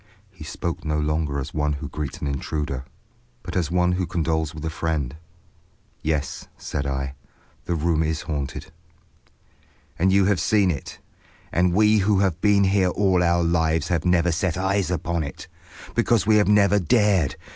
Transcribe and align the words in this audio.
He 0.31 0.43
spoke 0.43 0.83
no 0.83 0.97
longer 0.97 1.39
as 1.39 1.53
one 1.53 1.73
who 1.73 1.87
greets 1.87 2.17
an 2.21 2.27
intruder, 2.27 2.85
but 3.43 3.55
as 3.55 3.69
one 3.69 3.91
who 3.91 4.07
condoles 4.07 4.51
with 4.51 4.65
a 4.65 4.71
friend. 4.71 5.15
"Yes," 6.01 6.47
said 6.57 6.87
I, 6.87 7.13
"the 7.65 7.75
room 7.75 8.01
is 8.01 8.21
haunted." 8.21 8.71
"And 9.99 10.11
you 10.11 10.25
have 10.25 10.39
seen 10.39 10.71
it. 10.71 10.97
And 11.51 11.71
we 11.75 11.99
who 11.99 12.17
have 12.21 12.41
been 12.41 12.63
here 12.63 12.89
all 12.89 13.21
our 13.21 13.43
lives 13.43 13.89
have 13.89 14.03
never 14.03 14.31
set 14.31 14.57
eyes 14.57 14.89
upon 14.89 15.21
it. 15.21 15.47
Because 15.93 16.25
we 16.25 16.37
have 16.37 16.47
never 16.47 16.79
dared. 16.79 17.35